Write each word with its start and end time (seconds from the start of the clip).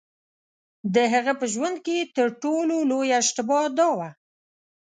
د 0.95 0.97
هغه 1.13 1.33
په 1.39 1.45
ژوند 1.53 1.77
کې 1.85 1.97
تر 2.15 2.27
ټولو 2.43 2.75
لویه 2.91 3.15
اشتباه 3.21 3.67
دا 3.79 3.87
وه. 3.97 4.09